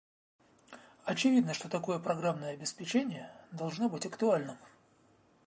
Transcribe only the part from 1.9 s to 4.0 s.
программное обеспечение должно